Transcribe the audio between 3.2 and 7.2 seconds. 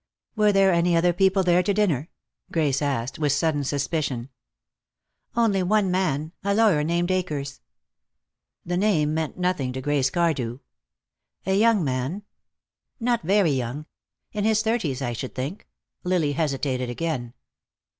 sudden suspicion. "Only one man. A lawyer named